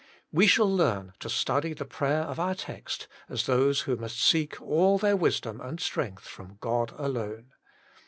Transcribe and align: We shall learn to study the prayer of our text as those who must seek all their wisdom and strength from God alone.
We 0.31 0.47
shall 0.47 0.75
learn 0.75 1.13
to 1.19 1.29
study 1.29 1.73
the 1.73 1.85
prayer 1.85 2.21
of 2.23 2.39
our 2.39 2.55
text 2.55 3.07
as 3.29 3.45
those 3.45 3.81
who 3.81 3.95
must 3.95 4.19
seek 4.19 4.59
all 4.59 4.97
their 4.97 5.15
wisdom 5.15 5.61
and 5.61 5.79
strength 5.79 6.23
from 6.27 6.57
God 6.59 6.91
alone. 6.97 7.51